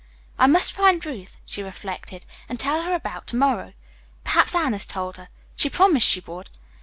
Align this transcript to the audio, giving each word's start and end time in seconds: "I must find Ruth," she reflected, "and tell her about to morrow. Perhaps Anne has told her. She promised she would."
"I 0.39 0.47
must 0.47 0.73
find 0.73 1.05
Ruth," 1.05 1.37
she 1.45 1.61
reflected, 1.61 2.25
"and 2.49 2.59
tell 2.59 2.81
her 2.81 2.95
about 2.95 3.27
to 3.27 3.35
morrow. 3.35 3.73
Perhaps 4.23 4.55
Anne 4.55 4.73
has 4.73 4.87
told 4.87 5.17
her. 5.17 5.29
She 5.55 5.69
promised 5.69 6.07
she 6.07 6.21
would." 6.21 6.49